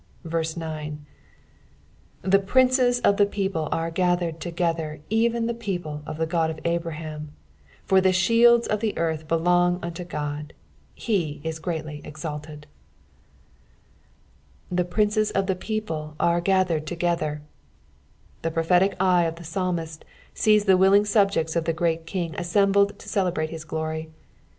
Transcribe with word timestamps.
9 0.23 1.05
The 2.23 2.39
princes 2.39 2.99
of 3.01 3.17
the 3.17 3.25
people 3.27 3.69
are 3.71 3.91
gathered 3.91 4.39
together, 4.39 4.99
eren 5.11 5.45
the 5.45 5.53
people 5.53 6.01
of 6.07 6.17
the 6.17 6.25
God 6.25 6.49
of 6.49 6.59
Abraham: 6.65 7.33
for 7.83 8.01
the 8.01 8.11
shields 8.11 8.65
of 8.65 8.79
the 8.79 8.97
earth 8.97 9.27
belong 9.27 9.77
unto 9.83 10.03
God: 10.03 10.53
he 10.95 11.39
is 11.43 11.59
greatly 11.59 12.01
exalted. 12.03 12.65
8," 14.71 14.77
The 14.77 14.85
prinoei 14.85 15.31
of 15.33 15.45
tht 15.45 15.59
people 15.59 16.15
are 16.19 16.41
gathered 16.41 16.87
toffether.'* 16.87 17.41
The 18.41 18.49
prophetic 18.49 18.95
ere 18.99 19.27
of 19.27 19.35
the 19.35 19.43
psalmist 19.43 20.03
sees 20.33 20.65
the 20.65 20.77
willing 20.77 21.05
subjects 21.05 21.55
of 21.55 21.65
the 21.65 21.73
great 21.73 22.07
King 22.07 22.33
assembled 22.39 22.97
to 22.97 23.07
celebrate 23.07 23.51
his 23.51 23.65
glory. 23.65 24.09